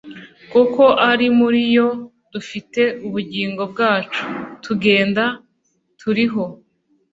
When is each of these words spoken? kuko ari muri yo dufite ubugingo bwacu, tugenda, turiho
kuko 0.51 0.83
ari 1.11 1.27
muri 1.39 1.61
yo 1.75 1.87
dufite 2.33 2.81
ubugingo 3.07 3.61
bwacu, 3.71 4.21
tugenda, 4.63 5.23
turiho 5.99 6.43